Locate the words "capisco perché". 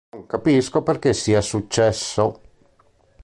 0.25-1.13